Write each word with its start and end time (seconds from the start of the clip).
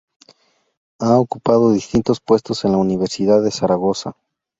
Ha 0.97 1.19
ocupado 1.19 1.73
distintos 1.73 2.19
puestos 2.19 2.65
en 2.65 2.71
la 2.71 2.79
Universidad 2.79 3.43
de 3.43 3.51
Zaragoza. 3.51 4.15